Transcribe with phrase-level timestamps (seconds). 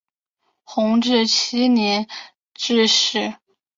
[0.63, 2.07] 弘治七年
[2.55, 3.35] 致仕。